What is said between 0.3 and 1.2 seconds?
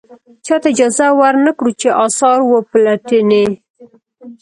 چاته اجازه